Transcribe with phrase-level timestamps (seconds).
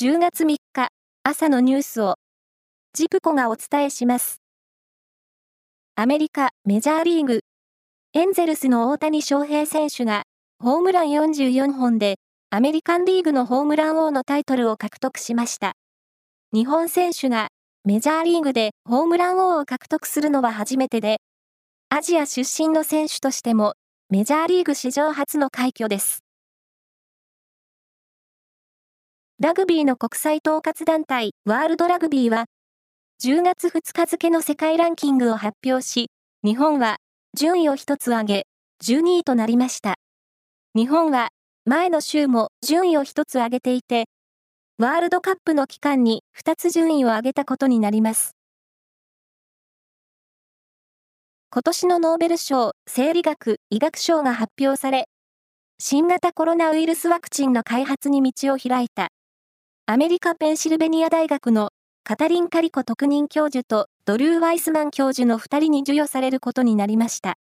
[0.00, 0.88] 10月3日
[1.22, 2.14] 朝のニュースを
[2.94, 4.40] ジプコがお伝えします。
[5.96, 7.40] アメリカメジャーリーグ
[8.14, 10.22] エンゼルスの大谷翔平選手が
[10.58, 12.16] ホームラン44本で
[12.48, 15.74] アメリカンリーグのホームラン王のタイトルを獲得しました。
[16.54, 17.48] 日本選手が
[17.84, 21.18] メジャーリーグでホームラン王を獲得するのは初めてで、
[21.90, 23.74] アジア出身の選手としても
[24.08, 26.21] メジャーリーグ史上初の快挙です。
[29.42, 32.44] ラグビーの国際統括団体ワールドラグビーは、
[33.24, 36.12] 10月2日付の世界ランキングを発表し、
[36.44, 36.98] 日本は
[37.36, 38.46] 順位を1つ上げ、
[38.84, 39.96] 12位となりました。
[40.76, 41.30] 日本は
[41.64, 44.04] 前の週も順位を1つ上げていて、
[44.78, 48.36] ワールドカップの期間に2つ順位を上げたことになります。
[51.50, 55.08] 今年のノーベル賞生理学・医学賞が発表され、
[55.80, 59.08] 新型コロナウイルスワクチンの開発に道を開いた
[59.84, 61.70] アメリカ・ペンシルベニア大学の
[62.04, 67.34] カタリン・カリコ特任教授とドルー・ワイスマン教授の2人に授与されることになりました。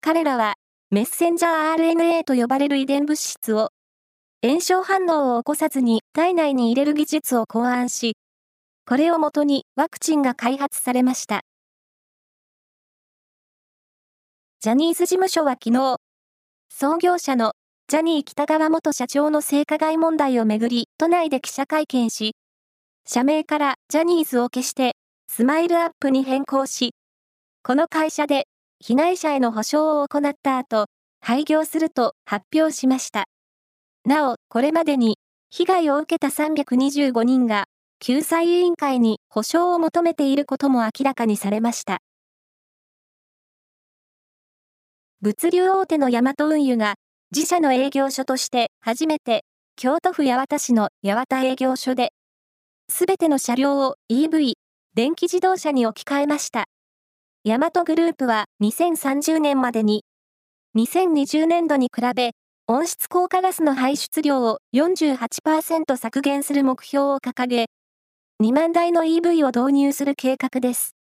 [0.00, 0.54] 彼らは、
[0.90, 3.70] メッセンジャー RNA と呼ばれる遺伝物質を、
[4.42, 8.16] 炎症反応を起こさずに体内に入れる技術を考案し、
[8.84, 11.42] これをもとにワクチンが開発されました。
[14.58, 15.98] ジャニーズ事務所は昨日、
[16.68, 17.52] 創業者の
[17.90, 22.36] ジャニー北川元社長の性加害問題をめぐり、都内で記者会見し、
[23.04, 24.92] 社名からジャニーズを消して、
[25.26, 26.94] スマイルアップに変更し、
[27.64, 28.46] この会社で
[28.78, 30.86] 被害者への補償を行った後、
[31.20, 33.24] 廃業すると発表しました。
[34.04, 35.18] なお、これまでに
[35.50, 37.64] 被害を受けた325人が
[37.98, 41.98] 救済委員会に補償を求めていることも明らかにされました。
[45.22, 46.94] 物流大手のヤマト運輸が
[47.32, 49.44] 自社の営業所として初めて
[49.76, 52.12] 京都府八幡市の八幡営業所で、
[52.88, 54.54] すべての車両を EV、
[54.96, 56.64] 電気自動車に置き換えました。
[57.44, 60.02] ヤマトグループは2030年までに、
[60.76, 62.32] 2020年度に比べ、
[62.66, 67.66] 温室効果ガスの排出量を48%削減する目標を掲げ、
[68.42, 70.96] 2万台の EV を導入する計画です。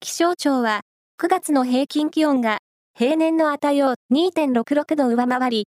[0.00, 0.80] 気象庁は、
[1.22, 2.60] 9月の平均気温が
[2.94, 5.68] 平年の値を2.66度上回り、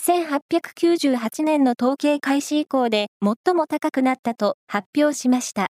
[0.00, 5.68] 1898年の統計開始以降で最も高くなったと発表しました。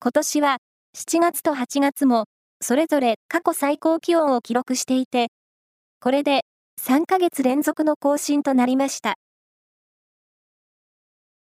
[0.00, 0.58] 今年は
[0.96, 2.24] 7月と8月も
[2.60, 5.28] それぞれ過去最高気温を記録していて、
[6.00, 6.42] これで
[6.80, 9.14] 3ヶ月連続の更新となりました。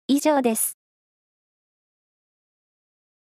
[0.06, 0.77] 以上です。